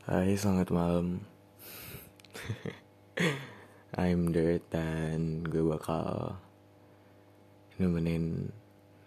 Hai, 0.00 0.32
selamat 0.32 0.72
malam. 0.72 1.20
I'm 4.00 4.32
Dirt 4.32 4.64
dan 4.72 5.44
gue 5.44 5.60
bakal 5.60 6.40
nemenin 7.76 8.48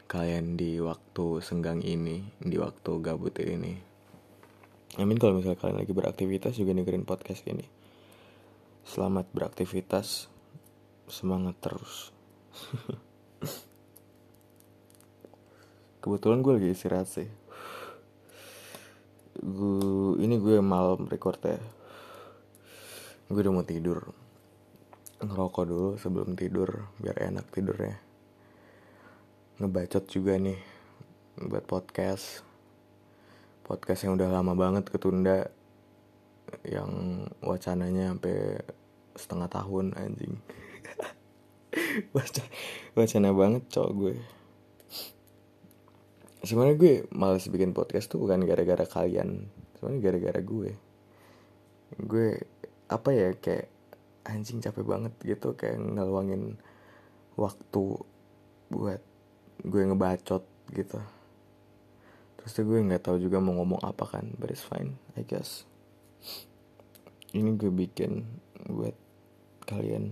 kalian 0.05 0.53
di 0.53 0.77
waktu 0.77 1.41
senggang 1.41 1.81
ini, 1.81 2.29
di 2.37 2.61
waktu 2.61 3.01
gabut 3.01 3.33
ini. 3.41 3.73
Amin 5.01 5.17
kalau 5.17 5.41
misalnya 5.41 5.57
kalian 5.57 5.81
lagi 5.81 5.97
beraktivitas 5.97 6.62
juga 6.62 6.78
dengerin 6.78 7.10
podcast 7.10 7.41
ini. 7.49 7.65
Selamat 8.85 9.25
beraktivitas, 9.33 10.29
semangat 11.10 11.57
terus. 11.57 12.13
Kebetulan 16.05 16.45
gue 16.45 16.53
lagi 16.53 16.70
istirahat 16.70 17.09
sih 17.09 17.42
gue 19.41 20.22
ini 20.22 20.38
gue 20.38 20.62
malam 20.62 21.09
record 21.09 21.41
ya. 21.41 21.58
Gue 23.32 23.41
udah 23.41 23.54
mau 23.54 23.66
tidur. 23.66 24.14
Ngerokok 25.24 25.66
dulu 25.66 25.90
sebelum 25.98 26.38
tidur 26.38 26.91
biar 27.02 27.18
enak 27.18 27.50
tidurnya. 27.50 27.98
Ngebacot 29.58 30.05
juga 30.12 30.38
nih 30.38 30.60
buat 31.41 31.66
podcast. 31.66 32.46
Podcast 33.66 34.05
yang 34.05 34.20
udah 34.20 34.30
lama 34.30 34.54
banget 34.54 34.91
ketunda 34.91 35.50
yang 36.62 37.26
wacananya 37.41 38.13
sampai 38.13 38.62
setengah 39.18 39.50
tahun 39.50 39.98
anjing. 39.98 40.38
Wacana 42.98 43.34
banget 43.34 43.63
cowok 43.74 43.91
gue 43.98 44.16
sebenarnya 46.44 46.76
gue 46.76 46.94
males 47.16 47.48
bikin 47.48 47.72
podcast 47.72 48.12
tuh 48.12 48.20
bukan 48.20 48.44
gara-gara 48.44 48.84
kalian 48.84 49.48
sebenarnya 49.80 50.02
gara-gara 50.04 50.40
gue. 50.44 50.72
Gue 52.04 52.28
apa 52.92 53.10
ya 53.16 53.32
kayak 53.40 53.72
anjing 54.27 54.60
capek 54.60 54.84
banget 54.84 55.13
gitu 55.24 55.55
kayak 55.55 55.80
ngeluangin 55.80 56.60
waktu 57.40 57.84
buat 58.68 59.02
gue 59.63 59.82
ngebacot 59.88 60.44
gitu. 60.76 61.00
Terus 62.40 62.52
tuh 62.52 62.68
gue 62.68 62.80
nggak 62.84 63.07
tahu 63.07 63.24
juga 63.24 63.40
mau 63.40 63.55
ngomong 63.63 63.80
apa 63.80 64.03
kan 64.03 64.35
but 64.35 64.52
it's 64.52 64.63
fine 64.63 65.00
I 65.16 65.23
guess. 65.23 65.63
Ini 67.31 67.55
gue 67.55 67.72
bikin 67.72 68.28
buat 68.67 68.95
kalian 69.63 70.11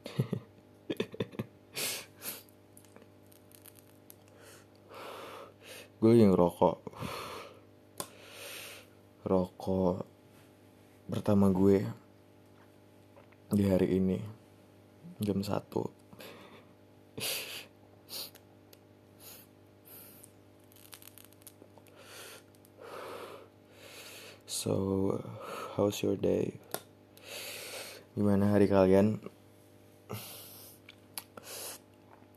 gue 6.00 6.16
yang 6.16 6.32
rokok 6.32 6.80
rokok 9.20 10.00
pertama 11.12 11.52
gue 11.52 11.84
di 13.52 13.68
hari 13.68 14.00
ini 14.00 14.16
jam 15.20 15.44
satu 15.44 15.92
So, 24.60 25.16
how's 25.72 26.04
your 26.04 26.20
day? 26.20 26.52
Gimana 28.12 28.52
hari 28.52 28.68
kalian? 28.68 29.24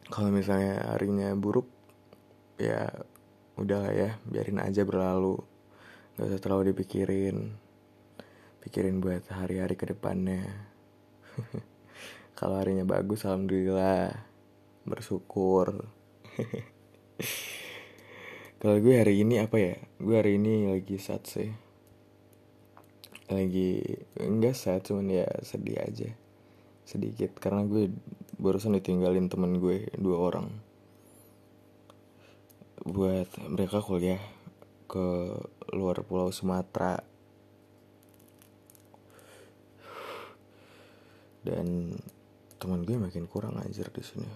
Kalau 0.08 0.32
misalnya 0.32 0.88
harinya 0.88 1.36
buruk, 1.36 1.68
ya 2.56 2.88
udah 3.54 3.78
lah 3.86 3.94
ya 3.94 4.10
biarin 4.26 4.62
aja 4.62 4.82
berlalu. 4.86 5.38
Gak 6.18 6.30
usah 6.30 6.42
terlalu 6.42 6.74
dipikirin. 6.74 7.54
Pikirin 8.64 9.04
buat 9.04 9.28
hari-hari 9.28 9.76
ke 9.76 9.92
depannya 9.92 10.48
kalau 12.40 12.60
harinya 12.60 12.86
bagus 12.86 13.26
alhamdulillah. 13.26 14.14
Bersyukur. 14.84 15.88
Kalau 18.64 18.80
gue 18.80 18.96
hari 18.96 19.28
ini 19.28 19.44
apa 19.44 19.60
ya? 19.60 19.76
Gue 20.00 20.16
hari 20.16 20.40
ini 20.40 20.72
lagi 20.72 20.96
sad 20.96 21.24
sih. 21.28 21.52
Lagi 23.28 23.84
enggak 24.20 24.56
sad 24.56 24.88
cuman 24.88 25.24
ya 25.24 25.28
sedih 25.44 25.84
aja. 25.84 26.12
Sedikit 26.88 27.36
karena 27.40 27.68
gue 27.68 27.92
barusan 28.40 28.76
ditinggalin 28.76 29.28
temen 29.28 29.60
gue 29.60 29.92
dua 30.00 30.32
orang 30.32 30.63
buat 32.84 33.32
mereka 33.48 33.80
kuliah 33.80 34.20
ke 34.92 35.40
luar 35.72 36.04
pulau 36.04 36.36
Sumatera. 36.36 37.00
Dan 41.44 41.96
teman 42.60 42.84
gue 42.84 43.00
makin 43.00 43.28
kurang 43.28 43.56
anjir 43.60 43.88
di 43.88 44.04
sini. 44.04 44.28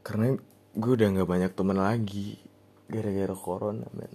Karena 0.00 0.32
gue 0.72 0.92
udah 0.96 1.08
nggak 1.12 1.28
banyak 1.28 1.52
teman 1.52 1.76
lagi 1.76 2.40
gara-gara 2.88 3.36
corona 3.36 3.88
men. 3.92 4.12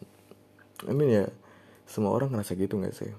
I 0.90 0.94
mean 0.94 1.10
ya 1.14 1.26
semua 1.86 2.14
orang 2.14 2.34
ngerasa 2.34 2.58
gitu 2.58 2.82
nggak 2.82 2.98
sih? 2.98 3.14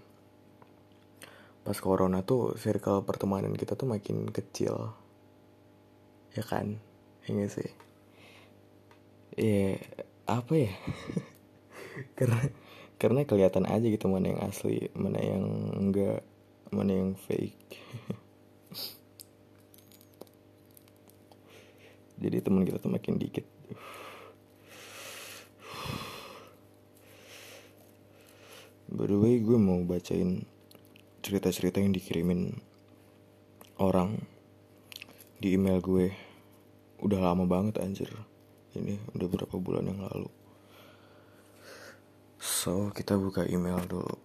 Pas 1.63 1.79
corona 1.79 2.27
tuh 2.27 2.59
circle 2.59 3.07
pertemanan 3.07 3.55
kita 3.55 3.79
tuh 3.79 3.87
makin 3.87 4.31
kecil. 4.35 4.95
Ya 6.35 6.43
kan? 6.43 6.79
Ini 7.27 7.47
ya 7.47 7.51
sih 7.51 7.88
ya 9.35 9.77
apa 10.29 10.53
ya? 10.55 10.73
Karena 12.19 12.41
karena 12.99 13.23
kelihatan 13.23 13.63
aja 13.71 13.87
gitu 13.87 14.11
mana 14.11 14.35
yang 14.35 14.43
asli 14.43 14.91
mana 14.99 15.23
yang 15.23 15.47
enggak 15.79 16.27
mana 16.75 16.93
yang 16.99 17.15
fake. 17.15 17.55
Jadi 22.23 22.43
teman 22.43 22.67
kita 22.67 22.83
tuh 22.83 22.91
makin 22.91 23.15
dikit. 23.15 23.47
By 28.91 29.07
the 29.07 29.15
way 29.15 29.39
gue 29.39 29.55
mau 29.55 29.79
bacain 29.87 30.43
cerita-cerita 31.23 31.79
yang 31.79 31.95
dikirimin 31.95 32.59
orang 33.79 34.19
di 35.39 35.55
email 35.55 35.79
gue. 35.79 36.11
Udah 36.99 37.23
lama 37.23 37.47
banget 37.47 37.79
anjir 37.79 38.11
ini 38.79 38.95
udah 39.13 39.27
berapa 39.27 39.57
bulan 39.59 39.91
yang 39.91 40.07
lalu. 40.07 40.31
So 42.39 42.95
kita 42.95 43.19
buka 43.19 43.45
email 43.51 43.83
dulu. 43.85 44.17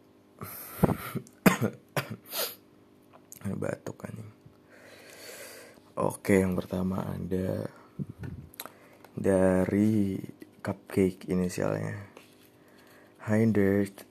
Batuk 3.61 3.97
kan 3.99 4.15
oke 5.93 6.33
yang 6.33 6.57
pertama 6.57 7.05
ada 7.05 7.69
dari 9.13 10.17
cupcake 10.65 11.29
inisialnya. 11.29 12.09
Hi 13.29 13.45
Dirt. 13.47 14.03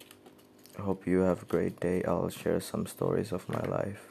Hope 0.81 1.05
you 1.05 1.29
have 1.29 1.45
a 1.45 1.49
great 1.49 1.77
day. 1.85 2.01
I'll 2.09 2.33
share 2.33 2.63
some 2.63 2.89
stories 2.89 3.29
of 3.29 3.45
my 3.51 3.61
life. 3.69 4.09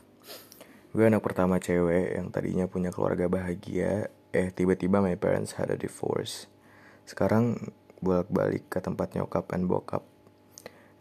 Gue 0.93 1.09
anak 1.09 1.25
pertama 1.25 1.57
cewek 1.57 2.19
yang 2.19 2.29
tadinya 2.29 2.69
punya 2.69 2.93
keluarga 2.93 3.25
bahagia 3.25 4.13
Eh 4.31 4.51
tiba-tiba 4.55 5.03
my 5.03 5.19
parents 5.19 5.59
had 5.59 5.67
a 5.67 5.77
divorce. 5.77 6.47
Sekarang 7.03 7.71
bolak-balik 7.99 8.71
ke 8.71 8.79
tempat 8.79 9.13
nyokap 9.13 9.51
and 9.51 9.67
bokap. 9.67 10.07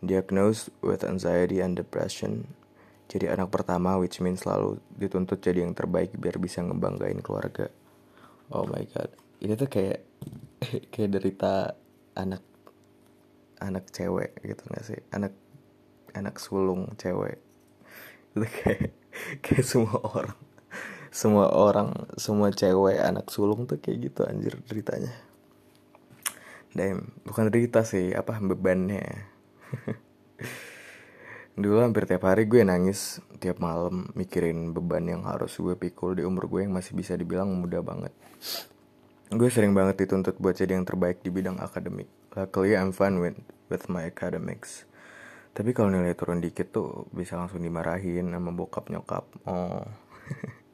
Diagnosed 0.03 0.75
with 0.83 1.07
anxiety 1.07 1.63
and 1.63 1.79
depression. 1.79 2.59
Jadi 3.11 3.31
anak 3.31 3.51
pertama 3.55 3.99
which 3.99 4.19
means 4.23 4.43
selalu 4.43 4.79
dituntut 4.95 5.43
jadi 5.43 5.67
yang 5.67 5.75
terbaik 5.75 6.15
biar 6.15 6.39
bisa 6.43 6.63
ngebanggain 6.63 7.23
keluarga. 7.23 7.71
Oh 8.51 8.67
my 8.67 8.83
god. 8.91 9.15
Ini 9.39 9.55
tuh 9.55 9.71
kayak 9.71 10.11
Kayak 10.93 11.11
derita 11.19 11.75
anak 12.15 12.43
Anak 13.61 13.93
cewek 13.93 14.41
gitu 14.41 14.63
gak 14.73 14.85
sih? 14.89 15.01
Anak 15.13 15.37
Anak 16.17 16.41
sulung 16.43 16.91
cewek. 16.97 17.39
Itu 18.35 18.47
kayak 18.47 18.91
Kayak 19.45 19.65
semua 19.67 20.01
orang 20.03 20.39
semua 21.11 21.51
orang 21.51 22.07
semua 22.15 22.55
cewek 22.55 23.03
anak 23.03 23.27
sulung 23.29 23.67
tuh 23.67 23.83
kayak 23.83 24.11
gitu 24.11 24.23
anjir 24.27 24.55
ceritanya 24.67 25.11
Damn, 26.71 27.11
bukan 27.27 27.51
cerita 27.51 27.83
sih, 27.83 28.15
apa 28.15 28.39
bebannya 28.39 29.03
Dulu 31.61 31.83
hampir 31.83 32.07
tiap 32.07 32.31
hari 32.31 32.47
gue 32.47 32.63
nangis 32.63 33.19
tiap 33.43 33.59
malam 33.59 34.07
mikirin 34.15 34.71
beban 34.71 35.03
yang 35.03 35.27
harus 35.27 35.59
gue 35.59 35.75
pikul 35.75 36.15
di 36.15 36.23
umur 36.23 36.47
gue 36.47 36.65
yang 36.65 36.73
masih 36.73 36.95
bisa 36.95 37.19
dibilang 37.19 37.51
muda 37.51 37.83
banget. 37.83 38.15
Gue 39.35 39.51
sering 39.51 39.75
banget 39.75 40.07
dituntut 40.07 40.39
buat 40.39 40.55
jadi 40.55 40.79
yang 40.79 40.87
terbaik 40.87 41.27
di 41.27 41.29
bidang 41.35 41.59
akademik. 41.59 42.07
Luckily 42.39 42.79
I'm 42.79 42.95
fine 42.95 43.19
with, 43.19 43.37
with 43.67 43.91
my 43.91 44.07
academics. 44.07 44.87
Tapi 45.51 45.75
kalau 45.75 45.91
nilai 45.91 46.15
turun 46.15 46.39
dikit 46.39 46.71
tuh 46.71 47.11
bisa 47.11 47.35
langsung 47.35 47.59
dimarahin 47.61 48.31
sama 48.31 48.55
bokap 48.55 48.87
nyokap. 48.87 49.27
Oh. 49.45 49.83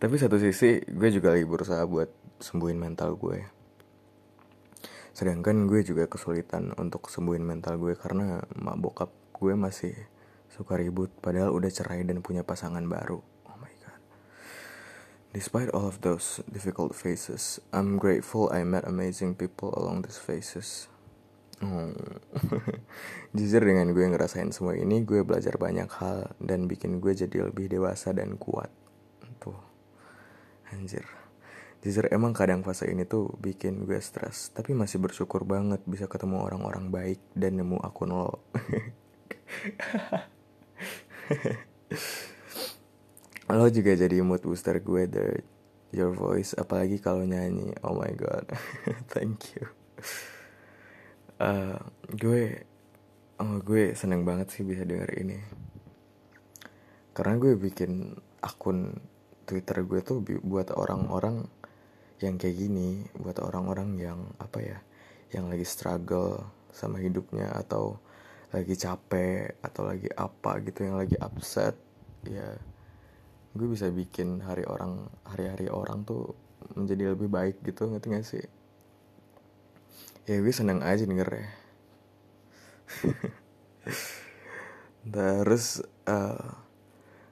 Tapi 0.00 0.14
satu 0.16 0.40
sisi 0.40 0.80
gue 0.84 1.08
juga 1.12 1.36
lagi 1.36 1.44
berusaha 1.44 1.84
buat 1.84 2.08
sembuhin 2.40 2.78
mental 2.80 3.16
gue. 3.20 3.60
sedangkan 5.10 5.68
gue 5.68 5.84
juga 5.84 6.08
kesulitan 6.08 6.72
untuk 6.80 7.10
sembuhin 7.10 7.44
mental 7.44 7.76
gue 7.76 7.92
karena 7.92 8.40
mak 8.56 8.80
bokap 8.80 9.10
gue 9.36 9.52
masih 9.52 9.92
suka 10.48 10.80
ribut 10.80 11.12
padahal 11.20 11.52
udah 11.52 11.68
cerai 11.68 12.08
dan 12.08 12.24
punya 12.24 12.40
pasangan 12.40 12.80
baru 12.88 13.20
oh 13.20 13.56
my 13.60 13.74
god 13.84 14.00
despite 15.36 15.68
all 15.76 15.84
of 15.84 16.00
those 16.00 16.40
difficult 16.48 16.96
phases 16.96 17.60
I'm 17.68 18.00
grateful 18.00 18.48
I 18.48 18.64
met 18.64 18.88
amazing 18.88 19.36
people 19.36 19.76
along 19.76 20.08
these 20.08 20.16
phases 20.16 20.88
Oh. 21.60 21.92
Jujur 23.36 23.60
dengan 23.60 23.92
gue 23.92 24.00
ngerasain 24.00 24.48
semua 24.48 24.80
ini, 24.80 25.04
gue 25.04 25.20
belajar 25.28 25.60
banyak 25.60 25.92
hal 26.00 26.32
dan 26.40 26.64
bikin 26.64 27.04
gue 27.04 27.12
jadi 27.12 27.52
lebih 27.52 27.68
dewasa 27.68 28.16
dan 28.16 28.40
kuat. 28.40 28.72
Tuh, 29.40 29.56
anjir. 30.68 31.08
Jujur 31.80 32.12
emang 32.12 32.36
kadang 32.36 32.60
fase 32.60 32.92
ini 32.92 33.08
tuh 33.08 33.32
bikin 33.40 33.88
gue 33.88 33.96
stres, 34.04 34.52
tapi 34.52 34.76
masih 34.76 35.00
bersyukur 35.00 35.48
banget 35.48 35.80
bisa 35.88 36.04
ketemu 36.04 36.44
orang-orang 36.44 36.92
baik 36.92 37.24
dan 37.32 37.56
nemu 37.56 37.80
akun 37.80 38.12
lo. 38.12 38.44
lo 43.56 43.64
juga 43.72 43.96
jadi 43.96 44.20
mood 44.20 44.44
booster 44.44 44.76
gue 44.78 45.02
the 45.08 45.40
your 45.90 46.12
voice 46.12 46.52
apalagi 46.54 47.00
kalau 47.00 47.24
nyanyi. 47.24 47.72
Oh 47.80 47.96
my 47.96 48.12
god. 48.12 48.44
Thank 49.12 49.56
you. 49.56 49.64
Uh, 51.40 51.80
gue 52.12 52.68
oh 53.40 53.56
gue 53.64 53.96
seneng 53.96 54.28
banget 54.28 54.52
sih 54.52 54.68
bisa 54.68 54.84
denger 54.84 55.16
ini. 55.16 55.40
Karena 57.16 57.40
gue 57.40 57.56
bikin 57.56 58.20
akun 58.44 59.00
Twitter 59.50 59.82
gue 59.82 60.00
tuh 60.06 60.22
buat 60.22 60.70
orang-orang 60.70 61.50
yang 62.22 62.38
kayak 62.38 62.54
gini 62.54 63.02
buat 63.18 63.42
orang-orang 63.42 63.98
yang 63.98 64.20
apa 64.38 64.62
ya 64.62 64.78
yang 65.34 65.50
lagi 65.50 65.66
struggle 65.66 66.46
sama 66.70 67.02
hidupnya 67.02 67.50
atau 67.50 67.98
lagi 68.54 68.78
capek 68.78 69.58
atau 69.58 69.82
lagi 69.86 70.06
apa 70.14 70.62
gitu 70.62 70.86
yang 70.86 70.98
lagi 70.98 71.18
upset 71.18 71.74
ya 72.22 72.54
gue 73.50 73.66
bisa 73.66 73.90
bikin 73.90 74.38
hari 74.46 74.62
orang 74.62 75.10
hari-hari 75.26 75.66
orang 75.66 76.06
tuh 76.06 76.38
menjadi 76.78 77.16
lebih 77.16 77.26
baik 77.26 77.58
gitu 77.66 77.90
ngerti 77.90 78.06
gak 78.14 78.26
sih? 78.26 78.44
Ya 80.28 80.38
gue 80.38 80.54
seneng 80.54 80.84
aja 80.84 81.02
denger 81.02 81.26
ya. 81.26 81.48
Terus 85.14 85.82
uh, 86.06 86.46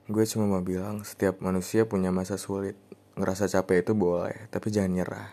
gue 0.08 0.24
cuma 0.24 0.48
mau 0.48 0.64
bilang 0.64 1.04
setiap 1.04 1.44
manusia 1.44 1.84
punya 1.84 2.08
masa 2.08 2.40
sulit 2.40 2.74
ngerasa 3.14 3.46
capek 3.46 3.84
itu 3.84 3.92
boleh 3.92 4.48
tapi 4.48 4.72
jangan 4.72 4.92
nyerah 4.96 5.28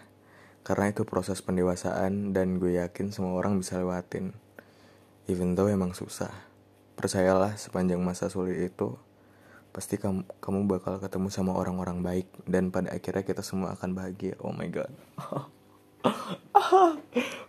karena 0.68 0.92
itu 0.92 1.08
proses 1.08 1.40
pendewasaan 1.40 2.36
dan 2.36 2.60
gue 2.60 2.78
yakin 2.78 3.16
semua 3.16 3.40
orang 3.40 3.58
bisa 3.62 3.80
lewatin 3.80 4.36
Even 5.26 5.58
though 5.58 5.66
emang 5.66 5.98
susah. 5.98 6.30
Percayalah 6.94 7.58
sepanjang 7.58 7.98
masa 7.98 8.30
sulit 8.30 8.62
itu 8.62 8.94
pasti 9.74 9.98
kamu 9.98 10.24
kamu 10.38 10.70
bakal 10.70 11.02
ketemu 11.02 11.28
sama 11.34 11.52
orang-orang 11.58 12.00
baik 12.06 12.30
dan 12.48 12.70
pada 12.70 12.94
akhirnya 12.94 13.26
kita 13.26 13.42
semua 13.42 13.74
akan 13.74 13.98
bahagia. 13.98 14.38
Oh 14.38 14.54
my 14.54 14.70
god. 14.70 14.94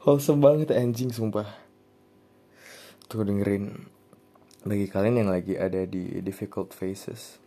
Wholesome 0.09 0.41
banget 0.41 0.73
anjing 0.73 1.13
sumpah. 1.13 1.45
Tuh 3.13 3.29
dengerin 3.29 3.93
bagi 4.67 4.91
kalian 4.91 5.23
yang 5.23 5.31
lagi 5.31 5.55
ada 5.55 5.87
di 5.87 6.19
difficult 6.21 6.75
phases. 6.75 7.39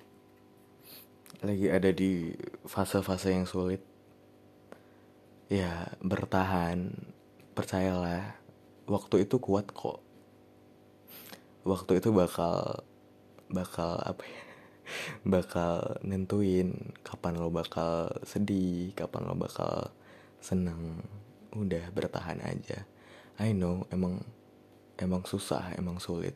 Lagi 1.44 1.68
ada 1.68 1.92
di 1.92 2.32
fase-fase 2.64 3.36
yang 3.36 3.44
sulit. 3.44 3.84
Ya, 5.52 5.92
bertahan. 6.00 6.96
Percayalah, 7.54 8.40
waktu 8.90 9.28
itu 9.28 9.38
kuat 9.38 9.70
kok 9.70 10.02
waktu 11.70 12.02
itu 12.02 12.10
bakal 12.10 12.82
bakal 13.54 14.02
apa 14.02 14.26
ya 14.26 14.42
bakal 15.38 16.02
nentuin 16.02 16.74
kapan 17.06 17.38
lo 17.38 17.54
bakal 17.54 18.10
sedih 18.26 18.90
kapan 18.98 19.30
lo 19.30 19.38
bakal 19.38 19.94
seneng 20.42 21.06
udah 21.54 21.94
bertahan 21.94 22.42
aja 22.42 22.90
I 23.38 23.54
know 23.54 23.86
emang 23.94 24.26
emang 24.98 25.22
susah 25.30 25.78
emang 25.78 26.02
sulit 26.02 26.34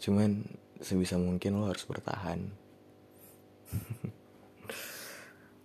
cuman 0.00 0.48
sebisa 0.80 1.20
mungkin 1.20 1.60
lo 1.60 1.68
harus 1.68 1.84
bertahan. 1.84 2.48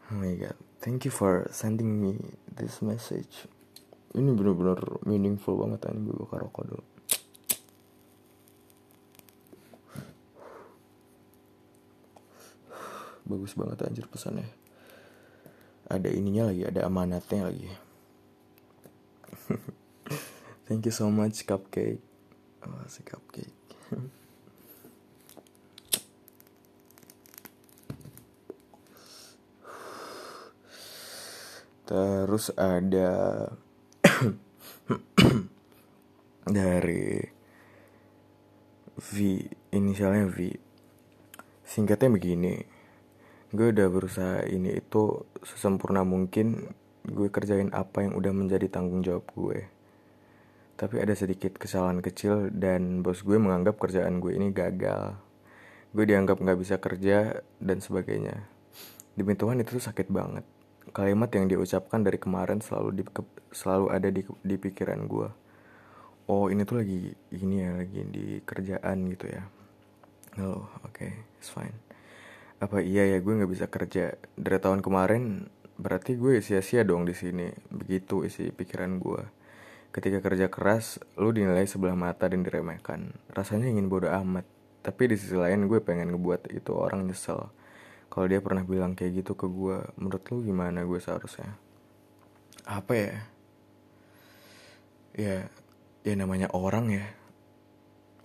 Oh 0.06 0.22
my 0.22 0.38
god. 0.38 0.54
Thank 0.86 1.10
you 1.10 1.10
for 1.10 1.50
sending 1.50 1.98
me 1.98 2.22
this 2.46 2.86
message. 2.86 3.50
Ini 4.14 4.38
bener-bener 4.38 5.02
meaningful 5.02 5.58
banget 5.58 5.90
ini 5.90 6.06
gue 6.06 6.14
bakal 6.14 6.46
rokok 6.46 6.66
dulu. 6.70 6.86
Bagus 13.26 13.58
banget 13.58 13.82
anjir 13.82 14.06
pesannya. 14.06 14.46
Ada 15.90 16.14
ininya 16.14 16.54
lagi 16.54 16.70
ada 16.70 16.86
amanatnya 16.86 17.50
lagi. 17.50 17.66
Thank 20.70 20.86
you 20.86 20.94
so 20.94 21.10
much 21.10 21.42
cupcake. 21.50 21.98
Oh, 22.62 22.86
si 22.86 23.02
cupcake 23.02 23.54
terus 31.86 32.50
ada 32.58 33.46
dari 36.58 37.22
V 38.98 39.14
inisialnya 39.70 40.26
V. 40.34 40.38
Singkatnya 41.66 42.10
begini 42.10 42.54
gue 43.56 43.72
udah 43.72 43.88
berusaha 43.88 44.44
ini 44.52 44.84
itu 44.84 45.24
sesempurna 45.46 46.04
mungkin 46.04 46.76
gue 47.08 47.32
kerjain 47.32 47.72
apa 47.72 48.04
yang 48.04 48.18
udah 48.18 48.34
menjadi 48.34 48.68
tanggung 48.68 49.06
jawab 49.06 49.30
gue. 49.38 49.70
Tapi 50.76 51.00
ada 51.00 51.16
sedikit 51.16 51.56
kesalahan 51.56 52.04
kecil 52.04 52.52
dan 52.52 53.00
bos 53.00 53.24
gue 53.24 53.38
menganggap 53.40 53.80
kerjaan 53.80 54.20
gue 54.20 54.36
ini 54.36 54.52
gagal. 54.52 55.16
Gue 55.96 56.04
dianggap 56.04 56.42
nggak 56.42 56.60
bisa 56.60 56.76
kerja 56.82 57.40
dan 57.64 57.80
sebagainya. 57.80 58.44
Demi 59.16 59.40
Tuhan 59.40 59.64
itu 59.64 59.80
tuh 59.80 59.86
sakit 59.86 60.12
banget 60.12 60.44
kalimat 60.96 61.28
yang 61.36 61.52
diucapkan 61.52 62.00
dari 62.00 62.16
kemarin 62.16 62.64
selalu 62.64 62.90
di, 62.96 63.04
selalu 63.52 63.92
ada 63.92 64.08
di, 64.08 64.24
di 64.24 64.56
pikiran 64.56 65.04
gue 65.04 65.30
oh 66.26 66.50
ini 66.50 66.66
tuh 66.66 66.82
lagi 66.82 67.14
ini 67.34 67.56
ya 67.62 67.70
lagi 67.78 68.02
di 68.10 68.26
kerjaan 68.42 68.98
gitu 69.14 69.26
ya. 69.30 69.44
Oh 70.42 70.68
oke 70.84 70.92
okay, 70.92 71.12
it's 71.38 71.54
fine. 71.54 71.76
Apa 72.58 72.82
iya 72.82 73.06
ya 73.06 73.18
gue 73.22 73.34
nggak 73.34 73.52
bisa 73.52 73.66
kerja. 73.70 74.18
Dari 74.36 74.58
tahun 74.58 74.82
kemarin 74.82 75.48
berarti 75.78 76.18
gue 76.18 76.42
sia-sia 76.42 76.82
dong 76.82 77.06
di 77.06 77.14
sini. 77.14 77.54
Begitu 77.70 78.26
isi 78.26 78.50
pikiran 78.50 78.98
gue 78.98 79.24
ketika 79.96 80.20
kerja 80.20 80.52
keras 80.52 81.00
lu 81.16 81.32
dinilai 81.32 81.64
sebelah 81.70 81.96
mata 81.96 82.28
dan 82.28 82.44
diremehkan. 82.44 83.16
Rasanya 83.32 83.70
ingin 83.70 83.88
bodoh 83.88 84.12
amat. 84.12 84.44
Tapi 84.86 85.10
di 85.14 85.16
sisi 85.18 85.34
lain 85.34 85.66
gue 85.66 85.82
pengen 85.82 86.14
ngebuat 86.14 86.54
itu 86.54 86.72
orang 86.74 87.10
nyesel 87.10 87.50
kalau 88.10 88.26
dia 88.30 88.40
pernah 88.40 88.64
bilang 88.64 88.94
kayak 88.94 89.26
gitu 89.26 89.34
ke 89.36 89.48
gue 89.50 89.82
menurut 90.00 90.24
lu 90.32 90.46
gimana 90.46 90.84
gue 90.86 91.00
seharusnya? 91.02 91.56
Apa 92.66 92.94
ya? 92.96 93.16
Ya 95.16 95.38
ya 96.06 96.14
namanya 96.16 96.52
orang 96.56 96.92
ya. 96.92 97.06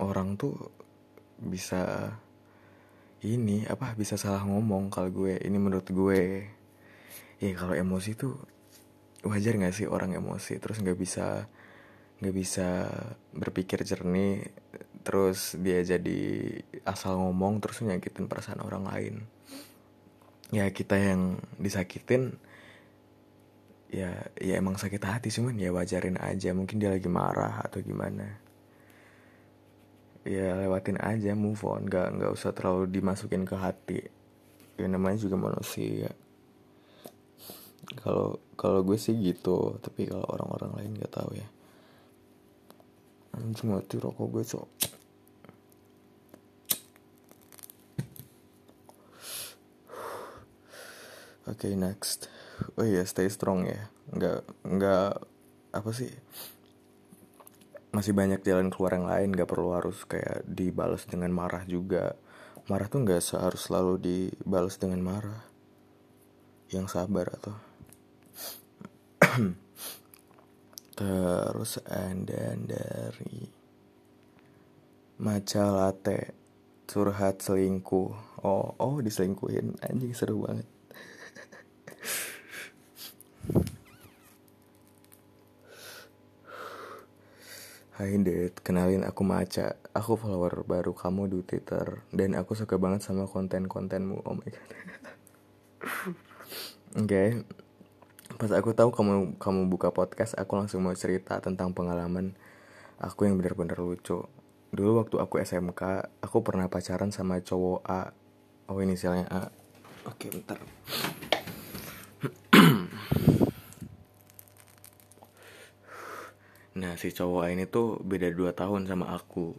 Orang 0.01 0.41
tuh 0.41 0.73
bisa 1.41 2.13
ini 3.21 3.69
apa 3.69 3.93
bisa 3.97 4.17
salah 4.17 4.45
ngomong 4.45 4.89
kalau 4.89 5.13
gue 5.13 5.41
ini 5.43 5.59
menurut 5.59 5.89
gue. 5.89 6.49
Ya 7.41 7.51
kalau 7.57 7.73
emosi 7.73 8.17
tuh 8.17 8.37
wajar 9.25 9.57
nggak 9.57 9.75
sih 9.75 9.89
orang 9.89 10.17
emosi? 10.17 10.61
Terus 10.61 10.81
nggak 10.81 10.99
bisa 10.99 11.49
nggak 12.21 12.37
bisa 12.37 12.85
berpikir 13.33 13.81
jernih 13.81 14.45
terus 15.01 15.57
dia 15.57 15.81
jadi 15.81 16.21
asal 16.85 17.17
ngomong 17.17 17.65
terus 17.65 17.81
nyakitin 17.81 18.29
perasaan 18.29 18.61
orang 18.61 18.85
lain 18.85 19.15
ya 20.51 20.67
kita 20.75 20.99
yang 20.99 21.39
disakitin 21.59 22.35
ya 23.91 24.15
ya 24.39 24.55
emang 24.59 24.79
sakit 24.79 25.03
hati 25.03 25.29
cuman 25.31 25.59
ya 25.59 25.71
wajarin 25.75 26.19
aja. 26.19 26.51
Mungkin 26.55 26.79
dia 26.79 26.91
lagi 26.91 27.11
marah 27.11 27.63
atau 27.63 27.83
gimana. 27.83 28.39
Ya 30.27 30.55
lewatin 30.59 31.01
aja 31.01 31.33
move 31.35 31.63
on. 31.67 31.87
Nggak 31.87 32.09
nggak 32.19 32.31
usah 32.35 32.51
terlalu 32.55 32.91
dimasukin 32.91 33.47
ke 33.47 33.57
hati. 33.57 34.01
Ya 34.79 34.87
namanya 34.91 35.19
juga 35.23 35.39
manusia. 35.39 36.11
Kalau 38.03 38.39
kalau 38.55 38.83
gue 38.87 38.99
sih 38.99 39.17
gitu. 39.19 39.79
Tapi 39.83 40.07
kalau 40.11 40.27
orang-orang 40.29 40.71
lain 40.77 40.93
nggak 40.99 41.15
tahu 41.15 41.31
ya. 41.35 41.49
Anjing 43.39 43.71
mati 43.71 43.97
rokok 43.97 44.29
gue 44.35 44.45
cok 44.45 45.00
Oke 51.51 51.67
okay, 51.67 51.75
next. 51.75 52.31
Oh 52.79 52.87
iya 52.87 53.03
stay 53.03 53.27
strong 53.27 53.67
ya. 53.67 53.91
Nggak 54.15 54.47
Nggak 54.63 55.19
apa 55.75 55.91
sih? 55.91 56.15
Masih 57.91 58.15
banyak 58.15 58.47
jalan 58.47 58.71
keluar 58.71 58.95
yang 58.95 59.11
lain. 59.11 59.35
Gak 59.35 59.51
perlu 59.51 59.75
harus 59.75 60.07
kayak 60.07 60.47
dibalas 60.47 61.11
dengan 61.11 61.35
marah 61.35 61.67
juga. 61.67 62.15
Marah 62.71 62.87
tuh 62.87 63.03
nggak 63.03 63.19
seharus 63.19 63.67
selalu 63.67 63.99
dibalas 63.99 64.79
dengan 64.79 65.03
marah. 65.03 65.43
Yang 66.71 66.95
sabar 66.95 67.35
atau 67.35 67.59
terus 71.03 71.83
ada 71.83 72.55
dari 72.63 73.51
maca 75.19 75.65
latte. 75.67 76.31
Curhat 76.87 77.43
selingkuh. 77.43 78.39
Oh 78.47 78.79
oh 78.79 79.03
diselingkuhin. 79.03 79.83
Anjing 79.83 80.15
seru 80.15 80.47
banget 80.47 80.79
Hai 88.01 88.17
Dad, 88.17 88.57
kenalin 88.65 89.05
aku 89.05 89.29
Maca. 89.29 89.77
Aku 89.93 90.17
follower 90.17 90.65
baru 90.65 90.97
kamu 90.97 91.37
di 91.37 91.45
Twitter. 91.45 92.01
Dan 92.09 92.33
aku 92.33 92.57
suka 92.57 92.81
banget 92.81 93.05
sama 93.05 93.29
konten-kontenmu. 93.29 94.25
Oh 94.25 94.41
my 94.41 94.49
god. 94.49 94.71
Oke. 96.97 97.05
Okay. 97.05 97.29
Pas 98.41 98.57
aku 98.57 98.73
tahu 98.73 98.89
kamu 98.89 99.37
kamu 99.37 99.69
buka 99.69 99.93
podcast 99.93 100.33
Aku 100.41 100.57
langsung 100.57 100.81
mau 100.81 100.97
cerita 100.97 101.45
tentang 101.45 101.77
pengalaman 101.77 102.33
Aku 103.05 103.29
yang 103.29 103.37
benar-benar 103.37 103.77
lucu. 103.77 104.25
Dulu 104.73 105.05
waktu 105.05 105.21
aku 105.21 105.37
SMK 105.37 106.09
Aku 106.25 106.41
pernah 106.41 106.73
pacaran 106.73 107.13
sama 107.13 107.45
cowok 107.45 107.85
A. 107.85 108.17
Oh 108.73 108.81
inisialnya 108.81 109.29
A. 109.29 109.53
Oke 110.09 110.33
bentar 110.33 110.57
Nah 116.81 116.97
si 116.97 117.13
cowok 117.13 117.53
ini 117.53 117.69
tuh 117.69 118.01
beda 118.01 118.33
2 118.33 118.57
tahun 118.57 118.89
sama 118.89 119.13
aku. 119.13 119.53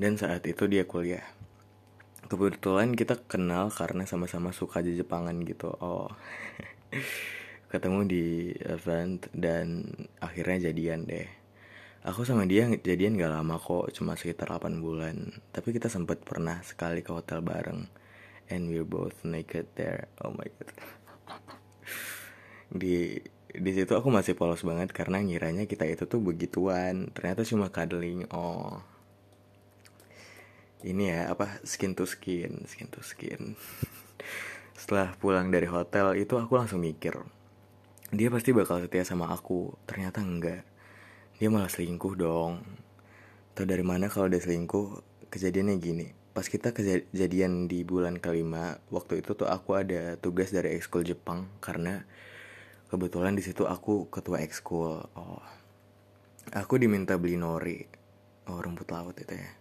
Dan 0.00 0.16
saat 0.16 0.40
itu 0.48 0.64
dia 0.64 0.88
kuliah. 0.88 1.28
Kebetulan 2.24 2.96
kita 2.96 3.20
kenal 3.28 3.68
karena 3.68 4.08
sama-sama 4.08 4.48
suka 4.56 4.80
aja 4.80 4.88
Jepangan 4.96 5.36
gitu. 5.44 5.68
Oh. 5.84 6.08
Ketemu 7.72 8.00
di 8.08 8.56
event 8.64 9.28
dan 9.36 9.84
akhirnya 10.24 10.72
jadian 10.72 11.04
deh. 11.04 11.28
Aku 12.08 12.24
sama 12.24 12.48
dia 12.48 12.64
jadian 12.64 13.20
gak 13.20 13.28
lama 13.28 13.60
kok 13.60 13.92
Cuma 13.92 14.16
sekitar 14.16 14.48
8 14.56 14.80
bulan. 14.80 15.36
Tapi 15.52 15.76
kita 15.76 15.92
sempat 15.92 16.24
pernah 16.24 16.64
sekali 16.64 17.04
ke 17.04 17.12
hotel 17.12 17.44
bareng. 17.44 17.84
And 18.48 18.72
we're 18.72 18.88
both 18.88 19.20
naked 19.20 19.68
there. 19.76 20.08
Oh 20.24 20.32
my 20.32 20.48
god. 20.48 20.72
Di 22.80 23.20
di 23.48 23.70
situ 23.72 23.92
aku 23.96 24.12
masih 24.12 24.36
polos 24.36 24.60
banget 24.60 24.92
karena 24.92 25.24
ngiranya 25.24 25.64
kita 25.64 25.88
itu 25.88 26.04
tuh 26.04 26.20
begituan. 26.20 27.08
Ternyata 27.16 27.46
cuma 27.48 27.72
cuddling. 27.72 28.28
Oh. 28.32 28.84
Ini 30.84 31.04
ya 31.10 31.20
apa 31.32 31.58
skin 31.66 31.96
to 31.96 32.06
skin 32.06 32.68
skin 32.68 32.88
to 32.92 33.00
skin. 33.00 33.56
Setelah 34.78 35.16
pulang 35.18 35.50
dari 35.50 35.66
hotel 35.66 36.14
itu 36.20 36.38
aku 36.38 36.54
langsung 36.54 36.84
mikir 36.84 37.18
dia 38.08 38.32
pasti 38.32 38.56
bakal 38.56 38.80
setia 38.80 39.04
sama 39.04 39.28
aku. 39.28 39.76
Ternyata 39.84 40.24
enggak. 40.24 40.64
Dia 41.36 41.52
malah 41.52 41.68
selingkuh 41.68 42.16
dong. 42.16 42.64
Tau 43.52 43.68
dari 43.68 43.84
mana 43.84 44.08
kalau 44.08 44.32
dia 44.32 44.40
selingkuh? 44.40 45.04
Kejadiannya 45.28 45.76
gini. 45.76 46.06
Pas 46.32 46.48
kita 46.48 46.72
kejadian 46.72 47.68
di 47.68 47.84
bulan 47.84 48.16
kelima 48.16 48.80
waktu 48.88 49.20
itu 49.20 49.36
tuh 49.36 49.44
aku 49.44 49.76
ada 49.76 50.16
tugas 50.16 50.54
dari 50.54 50.78
ekskul 50.80 51.04
Jepang 51.04 51.52
karena 51.60 52.08
kebetulan 52.88 53.36
di 53.36 53.44
situ 53.44 53.68
aku 53.68 54.08
ketua 54.08 54.40
ekskul. 54.40 55.04
Oh. 55.14 55.44
Aku 56.56 56.80
diminta 56.80 57.20
beli 57.20 57.36
nori 57.36 57.84
oh 58.48 58.58
rumput 58.58 58.88
laut 58.88 59.16
itu 59.20 59.36
ya. 59.36 59.52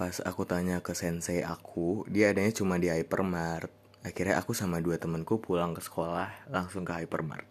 Pas 0.00 0.24
aku 0.24 0.48
tanya 0.48 0.80
ke 0.80 0.96
sensei 0.96 1.44
aku 1.44 2.08
dia 2.08 2.32
adanya 2.32 2.50
cuma 2.56 2.80
di 2.80 2.88
hypermart. 2.88 3.70
Akhirnya 4.00 4.40
aku 4.40 4.56
sama 4.56 4.80
dua 4.80 4.96
temenku 4.96 5.42
pulang 5.42 5.76
ke 5.76 5.84
sekolah 5.84 6.48
langsung 6.48 6.88
ke 6.88 6.92
hypermart. 7.04 7.44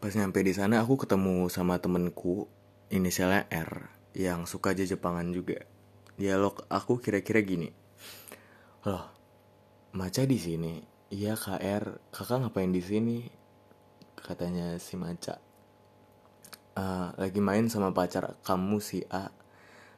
Pas 0.00 0.12
nyampe 0.16 0.40
di 0.42 0.56
sana 0.56 0.82
aku 0.82 0.98
ketemu 0.98 1.46
sama 1.52 1.78
temenku 1.78 2.48
inisialnya 2.90 3.46
R 3.52 3.92
yang 4.16 4.48
suka 4.48 4.72
aja 4.72 4.88
Jepangan 4.88 5.30
juga. 5.30 5.62
Dialog 6.16 6.64
aku 6.72 6.98
kira-kira 6.98 7.44
gini. 7.44 7.68
Loh 8.88 9.22
Maca 9.92 10.24
di 10.24 10.40
sini 10.40 10.91
Iya 11.12 11.36
KR, 11.36 12.00
kakak 12.08 12.40
ngapain 12.40 12.72
di 12.72 12.80
sini? 12.80 13.28
Katanya 14.16 14.80
si 14.80 14.96
Maca. 14.96 15.36
Uh, 16.72 17.12
lagi 17.20 17.36
main 17.36 17.68
sama 17.68 17.92
pacar 17.92 18.40
kamu 18.40 18.80
si 18.80 19.04
A, 19.12 19.28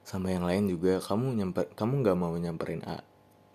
sama 0.02 0.34
yang 0.34 0.42
lain 0.42 0.66
juga. 0.66 0.98
Kamu 0.98 1.38
nyamper, 1.38 1.70
kamu 1.78 2.02
nggak 2.02 2.18
mau 2.18 2.34
nyamperin 2.34 2.82
A? 2.82 2.98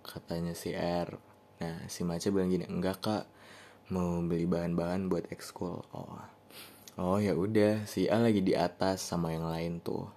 Katanya 0.08 0.56
si 0.56 0.72
R. 0.72 1.20
Nah 1.60 1.84
si 1.92 2.08
Maca 2.08 2.32
bilang 2.32 2.48
gini, 2.48 2.64
enggak 2.64 3.04
kak, 3.04 3.28
mau 3.92 4.24
beli 4.24 4.48
bahan-bahan 4.48 5.12
buat 5.12 5.28
ekskul. 5.28 5.84
Oh, 5.92 6.16
oh 6.96 7.20
ya 7.20 7.36
udah, 7.36 7.84
si 7.84 8.08
A 8.08 8.24
lagi 8.24 8.40
di 8.40 8.56
atas 8.56 9.04
sama 9.04 9.36
yang 9.36 9.52
lain 9.52 9.84
tuh. 9.84 10.08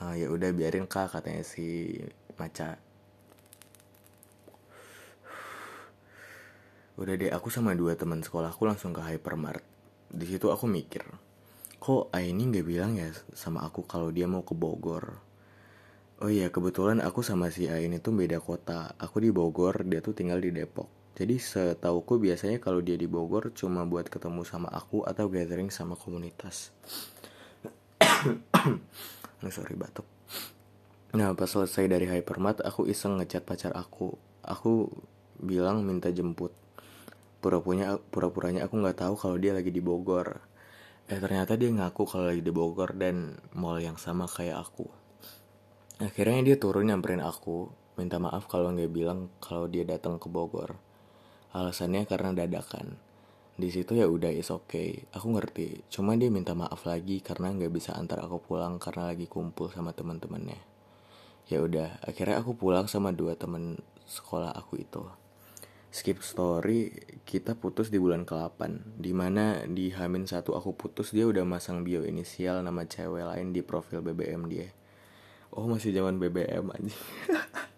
Uh, 0.00 0.16
ya 0.16 0.32
udah 0.32 0.56
biarin 0.56 0.88
kak 0.88 1.12
katanya 1.12 1.44
si 1.44 2.00
Maca. 2.40 2.91
Udah 6.92 7.16
deh 7.16 7.32
aku 7.32 7.48
sama 7.48 7.72
dua 7.72 7.96
teman 7.96 8.20
sekolahku 8.20 8.68
langsung 8.68 8.92
ke 8.92 9.00
hypermart. 9.00 9.64
Di 10.12 10.28
situ 10.28 10.52
aku 10.52 10.68
mikir, 10.68 11.00
kok 11.80 12.12
Aini 12.12 12.52
nggak 12.52 12.66
bilang 12.68 13.00
ya 13.00 13.08
sama 13.32 13.64
aku 13.64 13.88
kalau 13.88 14.12
dia 14.12 14.28
mau 14.28 14.44
ke 14.44 14.52
Bogor. 14.52 15.16
Oh 16.20 16.28
iya 16.28 16.52
kebetulan 16.52 17.00
aku 17.00 17.24
sama 17.24 17.48
si 17.48 17.72
Aini 17.72 17.96
tuh 17.96 18.12
beda 18.12 18.44
kota. 18.44 18.92
Aku 19.00 19.24
di 19.24 19.32
Bogor, 19.32 19.88
dia 19.88 20.04
tuh 20.04 20.12
tinggal 20.12 20.36
di 20.44 20.52
Depok. 20.52 20.86
Jadi 21.16 21.40
setauku 21.40 22.20
biasanya 22.20 22.60
kalau 22.60 22.84
dia 22.84 23.00
di 23.00 23.08
Bogor 23.08 23.56
cuma 23.56 23.88
buat 23.88 24.12
ketemu 24.12 24.44
sama 24.44 24.68
aku 24.68 25.00
atau 25.08 25.32
gathering 25.32 25.72
sama 25.72 25.96
komunitas. 25.96 26.76
nah, 29.40 29.48
sorry 29.48 29.80
batuk. 29.80 30.04
Nah 31.16 31.32
pas 31.32 31.48
selesai 31.48 31.88
dari 31.88 32.04
hypermart 32.04 32.60
aku 32.60 32.84
iseng 32.84 33.16
ngechat 33.16 33.48
pacar 33.48 33.72
aku. 33.72 34.12
Aku 34.44 34.92
bilang 35.40 35.84
minta 35.88 36.12
jemput 36.12 36.52
pura-puranya 37.42 37.98
pura-puranya 37.98 38.70
aku 38.70 38.78
nggak 38.78 39.02
tahu 39.02 39.14
kalau 39.18 39.36
dia 39.36 39.50
lagi 39.50 39.74
di 39.74 39.82
Bogor. 39.82 40.38
Eh 41.10 41.18
ternyata 41.18 41.58
dia 41.58 41.74
ngaku 41.74 42.06
kalau 42.06 42.30
lagi 42.30 42.38
di 42.38 42.54
Bogor 42.54 42.94
dan 42.94 43.42
mall 43.58 43.82
yang 43.82 43.98
sama 43.98 44.30
kayak 44.30 44.62
aku. 44.62 44.86
Akhirnya 45.98 46.54
dia 46.54 46.56
turun 46.62 46.86
nyamperin 46.86 47.18
aku 47.18 47.74
minta 47.98 48.22
maaf 48.22 48.46
kalau 48.46 48.70
nggak 48.70 48.94
bilang 48.94 49.26
kalau 49.42 49.66
dia 49.66 49.82
datang 49.82 50.22
ke 50.22 50.30
Bogor. 50.30 50.78
Alasannya 51.50 52.06
karena 52.06 52.30
dadakan. 52.30 52.94
Di 53.58 53.68
situ 53.68 53.98
ya 53.98 54.06
udah 54.06 54.30
is 54.30 54.48
okay. 54.48 55.02
Aku 55.10 55.34
ngerti. 55.34 55.82
Cuma 55.90 56.14
dia 56.14 56.30
minta 56.30 56.54
maaf 56.54 56.86
lagi 56.86 57.18
karena 57.20 57.50
nggak 57.50 57.74
bisa 57.74 57.98
antar 57.98 58.22
aku 58.22 58.38
pulang 58.38 58.78
karena 58.78 59.10
lagi 59.10 59.26
kumpul 59.26 59.68
sama 59.74 59.90
teman-temannya. 59.90 60.62
Ya 61.50 61.58
udah 61.58 61.98
akhirnya 62.06 62.38
aku 62.38 62.54
pulang 62.54 62.86
sama 62.86 63.10
dua 63.10 63.34
temen 63.34 63.82
sekolah 64.06 64.54
aku 64.54 64.78
itu 64.78 65.02
skip 65.92 66.24
story 66.24 66.88
kita 67.28 67.52
putus 67.52 67.92
di 67.92 68.00
bulan 68.00 68.24
ke-8 68.24 68.96
Di 68.96 69.12
mana 69.12 69.60
di 69.68 69.92
Hamin 69.92 70.24
satu 70.24 70.56
aku 70.56 70.72
putus 70.72 71.12
dia 71.12 71.28
udah 71.28 71.44
masang 71.44 71.84
bio 71.84 72.00
inisial 72.00 72.64
nama 72.64 72.88
cewek 72.88 73.28
lain 73.28 73.52
di 73.52 73.60
profil 73.60 74.00
BBM 74.00 74.48
dia. 74.48 74.72
Oh 75.52 75.68
masih 75.68 75.92
zaman 75.92 76.16
BBM 76.16 76.64
aja 76.72 76.96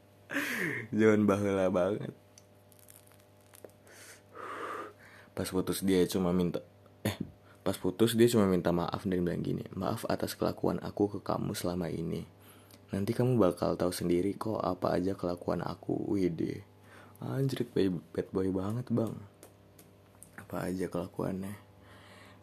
Zaman 1.03 1.27
bahula 1.27 1.67
banget. 1.75 2.15
Pas 5.35 5.51
putus 5.51 5.83
dia 5.83 6.07
cuma 6.07 6.31
minta 6.31 6.63
Eh 7.03 7.19
pas 7.67 7.75
putus 7.75 8.15
dia 8.15 8.31
cuma 8.31 8.47
minta 8.47 8.71
maaf 8.71 9.09
dan 9.09 9.25
bilang 9.25 9.43
gini 9.43 9.65
Maaf 9.75 10.07
atas 10.07 10.39
kelakuan 10.39 10.79
aku 10.87 11.19
ke 11.19 11.19
kamu 11.19 11.51
selama 11.59 11.91
ini. 11.91 12.23
Nanti 12.95 13.11
kamu 13.11 13.43
bakal 13.43 13.75
tahu 13.75 13.91
sendiri 13.91 14.39
kok 14.39 14.63
apa 14.63 14.95
aja 14.95 15.19
kelakuan 15.19 15.67
aku. 15.67 16.15
Widih 16.15 16.74
Anjir 17.25 17.65
bad 17.65 18.29
boy 18.29 18.53
banget 18.53 18.85
bang. 18.93 19.17
Apa 20.37 20.69
aja 20.69 20.93
kelakuannya. 20.93 21.57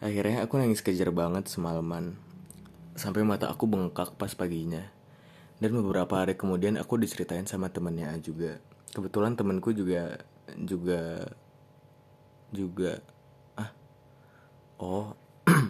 Akhirnya 0.01 0.41
aku 0.41 0.57
nangis 0.57 0.81
kejar 0.81 1.13
banget 1.13 1.45
semalaman. 1.45 2.17
Sampai 2.97 3.21
mata 3.21 3.45
aku 3.45 3.69
bengkak 3.69 4.17
pas 4.17 4.33
paginya. 4.33 4.81
Dan 5.61 5.77
beberapa 5.77 6.25
hari 6.25 6.33
kemudian 6.33 6.81
aku 6.81 6.97
diceritain 6.97 7.45
sama 7.45 7.69
temennya 7.69 8.17
juga. 8.17 8.57
Kebetulan 8.89 9.37
temenku 9.37 9.69
juga 9.69 10.17
Juga 10.57 11.29
Juga 12.49 12.99
Ah 13.53 13.69
Oh 14.81 15.13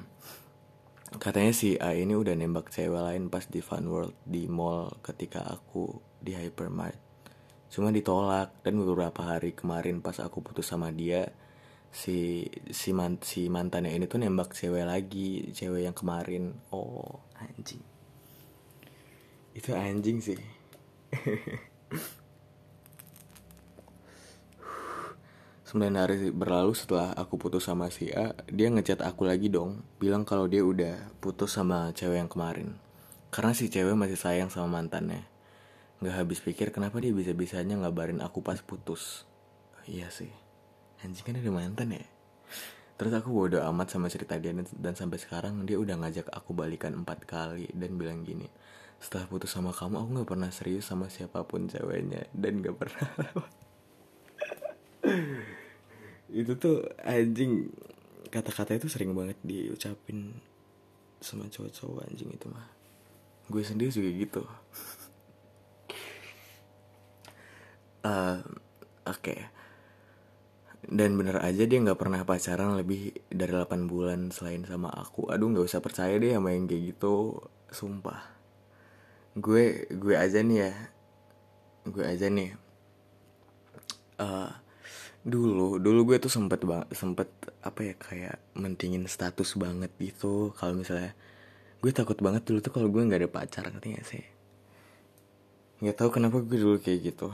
Katanya 1.23 1.51
si 1.51 1.75
A 1.77 1.93
ini 1.93 2.15
udah 2.15 2.31
nembak 2.33 2.71
cewek 2.71 2.97
lain 2.97 3.27
pas 3.27 3.43
di 3.43 3.59
Fun 3.59 3.91
World 3.91 4.15
di 4.23 4.47
mall 4.47 4.95
ketika 5.03 5.43
aku 5.43 5.99
di 6.23 6.33
hypermart 6.33 7.10
Cuma 7.71 7.89
ditolak. 7.95 8.51
Dan 8.61 8.83
beberapa 8.83 9.23
hari 9.23 9.55
kemarin 9.55 10.03
pas 10.03 10.19
aku 10.19 10.43
putus 10.43 10.67
sama 10.67 10.91
dia 10.91 11.31
si 11.91 12.47
si 12.71 12.95
man, 12.95 13.19
si 13.19 13.51
mantannya 13.51 13.91
ini 13.91 14.07
tuh 14.07 14.23
nembak 14.23 14.55
cewek 14.55 14.87
lagi 14.87 15.51
cewek 15.55 15.87
yang 15.87 15.95
kemarin. 15.95 16.59
Oh. 16.75 17.23
Anjing. 17.41 17.81
Itu 19.55 19.73
anjing 19.73 20.21
sih. 20.21 20.37
Sembilan 25.71 25.95
hari 26.03 26.35
berlalu 26.35 26.75
setelah 26.75 27.15
aku 27.15 27.39
putus 27.39 27.63
sama 27.63 27.87
si 27.87 28.11
A, 28.11 28.35
dia 28.51 28.67
ngechat 28.67 28.99
aku 28.99 29.23
lagi 29.23 29.47
dong, 29.47 29.87
bilang 30.03 30.27
kalau 30.27 30.43
dia 30.43 30.67
udah 30.67 31.15
putus 31.23 31.55
sama 31.55 31.95
cewek 31.95 32.19
yang 32.19 32.27
kemarin. 32.27 32.75
Karena 33.31 33.55
si 33.55 33.71
cewek 33.71 33.95
masih 33.95 34.19
sayang 34.19 34.51
sama 34.51 34.67
mantannya. 34.67 35.30
Gak 36.01 36.15
habis 36.17 36.41
pikir 36.41 36.73
kenapa 36.73 36.97
dia 36.97 37.13
bisa-bisanya 37.13 37.77
ngabarin 37.77 38.25
aku 38.25 38.41
pas 38.41 38.57
putus. 38.61 39.29
iya 39.89 40.09
sih, 40.13 40.29
anjing 41.01 41.25
kan 41.25 41.37
ada 41.37 41.51
mantan 41.53 41.93
ya. 41.93 42.05
Terus 42.97 43.13
aku 43.17 43.33
bodo 43.33 43.61
amat 43.65 43.93
sama 43.97 44.09
cerita 44.09 44.37
dia 44.37 44.53
dan 44.53 44.93
sampai 44.93 45.17
sekarang 45.17 45.65
dia 45.65 45.77
udah 45.77 45.97
ngajak 46.01 46.29
aku 46.29 46.53
balikan 46.53 46.93
empat 46.93 47.25
kali 47.25 47.69
dan 47.73 47.97
bilang 47.97 48.21
gini. 48.21 48.45
Setelah 49.01 49.25
putus 49.25 49.49
sama 49.53 49.73
kamu 49.73 49.97
aku 49.97 50.09
gak 50.21 50.29
pernah 50.29 50.49
serius 50.53 50.85
sama 50.85 51.09
siapa 51.09 51.41
pun 51.45 51.65
ceweknya 51.65 52.29
dan 52.33 52.61
gak 52.61 52.77
pernah 52.77 53.09
itu 56.31 56.55
tuh 56.55 56.87
anjing 57.03 57.67
kata-kata 58.31 58.79
itu 58.79 58.87
sering 58.87 59.11
banget 59.11 59.35
diucapin 59.43 60.31
sama 61.19 61.51
cowok-cowok 61.51 62.07
anjing 62.07 62.31
itu 62.31 62.47
mah 62.47 62.65
gue 63.51 63.63
sendiri 63.65 63.91
juga 63.91 64.09
gitu 64.15 64.41
uh, 68.05 68.41
oke. 69.07 69.21
Okay. 69.21 69.39
dan 70.89 71.13
bener 71.13 71.37
aja 71.37 71.69
dia 71.69 71.77
nggak 71.77 71.99
pernah 71.99 72.25
pacaran 72.25 72.73
lebih 72.73 73.13
dari 73.29 73.53
8 73.53 73.85
bulan 73.85 74.33
selain 74.33 74.65
sama 74.65 74.89
aku. 74.89 75.29
Aduh 75.29 75.53
nggak 75.53 75.69
usah 75.69 75.79
percaya 75.79 76.17
deh 76.17 76.33
sama 76.33 76.57
yang 76.57 76.65
kayak 76.65 76.97
gitu. 76.97 77.37
Sumpah. 77.69 78.19
Gue 79.37 79.85
gue 79.93 80.15
aja 80.17 80.41
nih 80.41 80.67
ya. 80.67 80.73
Gue 81.85 82.03
aja 82.03 82.27
nih. 82.27 82.57
Uh, 84.17 84.49
dulu 85.21 85.77
dulu 85.77 86.13
gue 86.13 86.17
tuh 86.17 86.33
sempet 86.33 86.65
bang 86.65 86.81
sempet 86.93 87.29
apa 87.61 87.79
ya 87.85 87.93
kayak 87.95 88.37
mentingin 88.57 89.05
status 89.05 89.53
banget 89.55 89.93
gitu. 90.01 90.51
Kalau 90.57 90.73
misalnya 90.73 91.13
gue 91.79 91.91
takut 91.93 92.17
banget 92.17 92.41
dulu 92.45 92.57
tuh 92.57 92.73
kalau 92.73 92.89
gue 92.89 93.05
nggak 93.05 93.21
ada 93.21 93.29
pacar 93.29 93.69
ngerti 93.69 93.87
gak 94.01 94.07
sih? 94.09 94.25
Nggak 95.81 95.95
tahu 95.97 96.09
kenapa 96.09 96.41
gue 96.41 96.57
dulu 96.57 96.77
kayak 96.81 97.13
gitu 97.13 97.29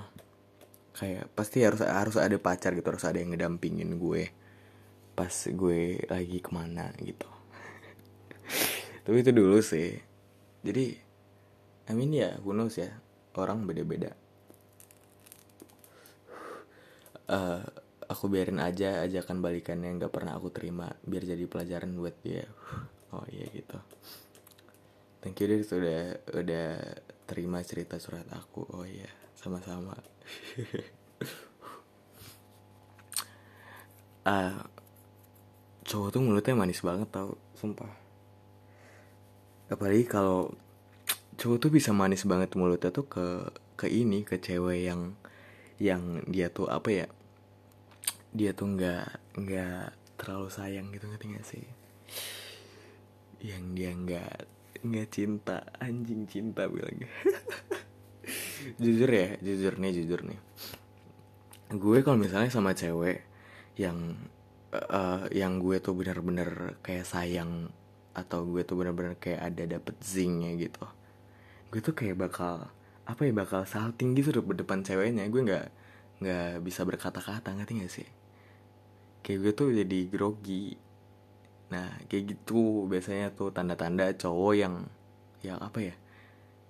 kayak 0.97 1.29
pasti 1.37 1.61
harus 1.61 1.85
harus 1.85 2.17
ada 2.17 2.33
pacar 2.41 2.73
gitu 2.73 2.89
harus 2.89 3.05
ada 3.05 3.21
yang 3.21 3.29
ngedampingin 3.29 4.01
gue 4.01 4.33
pas 5.13 5.33
gue 5.33 6.01
lagi 6.09 6.37
ke 6.41 6.51
mana 6.53 6.93
gitu. 7.01 7.29
Tapi 9.05 9.17
itu 9.21 9.31
dulu 9.33 9.61
sih. 9.61 9.97
Jadi 10.65 10.85
I 11.89 11.93
mean 11.93 12.13
ya 12.13 12.37
who 12.41 12.53
knows 12.53 12.77
ya 12.77 12.89
orang 13.37 13.69
beda-beda. 13.69 14.13
Uh, 17.27 17.61
aku 18.09 18.31
biarin 18.31 18.57
aja 18.57 19.03
ajakan 19.03 19.43
balikannya 19.43 19.99
nggak 20.01 20.13
pernah 20.13 20.39
aku 20.39 20.49
terima 20.49 20.89
biar 21.05 21.25
jadi 21.25 21.45
pelajaran 21.45 21.93
buat 21.93 22.17
dia. 22.25 22.45
Oh 23.13 23.25
iya 23.29 23.45
gitu. 23.53 23.77
Thank 25.21 25.41
you 25.41 25.47
deh 25.49 25.61
sudah 25.65 26.01
udah 26.33 26.69
terima 27.27 27.59
cerita 27.61 27.99
surat 27.99 28.25
aku. 28.31 28.63
Oh 28.71 28.87
iya 28.87 29.11
sama-sama. 29.35 29.93
Uh, 34.23 34.55
cowok 35.87 36.09
tuh 36.15 36.21
mulutnya 36.23 36.55
manis 36.55 36.79
banget 36.79 37.11
tau 37.11 37.35
sumpah. 37.59 37.91
Apalagi 39.67 40.07
kalau 40.07 40.55
cowok 41.35 41.57
tuh 41.59 41.71
bisa 41.71 41.91
manis 41.91 42.23
banget 42.23 42.55
mulutnya 42.55 42.89
tuh 42.89 43.05
ke 43.05 43.27
ke 43.77 43.85
ini 43.91 44.25
ke 44.25 44.39
cewek 44.39 44.87
yang 44.89 45.13
yang 45.77 46.25
dia 46.25 46.49
tuh 46.49 46.65
apa 46.65 46.89
ya 46.89 47.07
dia 48.33 48.55
tuh 48.57 48.73
nggak 48.73 49.37
nggak 49.37 49.93
terlalu 50.17 50.49
sayang 50.49 50.89
gitu 50.95 51.05
ngerti 51.05 51.25
gak 51.37 51.45
sih? 51.45 51.65
Yang 53.43 53.63
dia 53.77 53.91
nggak 53.93 54.56
nggak 54.93 55.09
cinta. 55.11 55.67
Anjing 55.79 56.27
cinta 56.27 56.65
bilang 56.67 56.97
jujur 58.83 59.09
ya 59.09 59.39
jujur 59.39 59.73
nih 59.79 59.91
jujur 60.03 60.21
nih. 60.27 60.39
Gue 61.75 62.03
kalau 62.03 62.19
misalnya 62.19 62.51
sama 62.51 62.71
cewek 62.75 63.27
yang 63.75 64.15
uh, 64.71 65.27
yang 65.31 65.59
gue 65.59 65.79
tuh 65.83 65.93
bener-bener 65.95 66.79
kayak 66.83 67.07
sayang 67.07 67.69
atau 68.15 68.47
gue 68.49 68.65
tuh 68.65 68.75
bener-bener 68.79 69.15
kayak 69.21 69.53
ada 69.53 69.77
dapet 69.77 69.93
zingnya 70.01 70.57
gitu 70.57 70.89
gue 71.67 71.83
tuh 71.83 71.91
kayak 71.91 72.15
bakal 72.15 72.71
apa 73.07 73.21
ya 73.23 73.33
bakal 73.35 73.63
salting 73.63 74.15
gitu 74.15 74.35
depan 74.39 74.83
ceweknya. 74.83 75.27
Gue 75.31 75.41
nggak 75.47 75.65
nggak 76.23 76.51
bisa 76.63 76.81
berkata-kata 76.83 77.55
ngerti 77.55 77.73
gak 77.83 77.91
sih? 77.91 78.07
Kayak 79.23 79.39
gue 79.43 79.53
tuh 79.55 79.69
jadi 79.75 79.99
grogi 80.07 80.75
nah 81.67 81.91
kayak 82.07 82.35
gitu 82.35 82.87
biasanya 82.87 83.35
tuh 83.35 83.51
tanda-tanda 83.51 84.15
cowok 84.15 84.53
yang 84.55 84.75
yang 85.43 85.59
apa 85.59 85.91
ya 85.91 85.95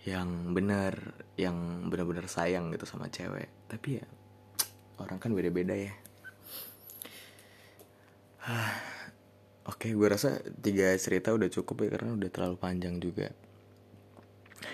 yang 0.08 0.56
benar 0.56 1.20
yang 1.36 1.88
benar-benar 1.92 2.32
sayang 2.32 2.72
gitu 2.72 2.88
sama 2.88 3.12
cewek. 3.12 3.52
Tapi 3.68 4.00
ya 4.00 4.06
orang 5.04 5.20
kan 5.20 5.36
beda-beda 5.36 5.76
ya. 5.76 5.94
Oke, 9.68 9.92
gue 9.92 10.08
rasa 10.08 10.40
tiga 10.64 10.96
cerita 10.96 11.36
udah 11.36 11.52
cukup 11.52 11.84
ya 11.84 11.90
karena 12.00 12.16
udah 12.16 12.30
terlalu 12.32 12.56
panjang 12.56 13.04
juga. 13.04 13.36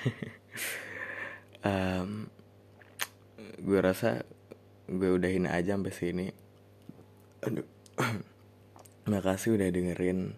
um, 1.66 2.30
gue 3.58 3.80
rasa 3.82 4.22
gue 4.86 5.10
udahin 5.10 5.50
aja 5.50 5.74
sampai 5.74 5.94
sini. 5.98 6.28
Aduh 7.42 7.66
makasih 9.04 9.60
udah 9.60 9.70
dengerin 9.72 10.36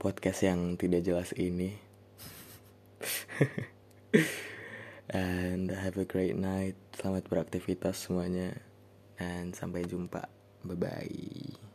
podcast 0.00 0.44
yang 0.44 0.76
tidak 0.80 1.04
jelas 1.04 1.30
ini. 1.36 1.76
And 5.10 5.68
have 5.68 5.98
a 5.98 6.06
great 6.06 6.38
night. 6.38 6.78
Selamat 6.96 7.26
beraktivitas 7.28 8.08
semuanya. 8.08 8.56
Dan 9.20 9.52
sampai 9.52 9.84
jumpa. 9.84 10.30
Bye 10.64 10.76
bye 10.76 11.69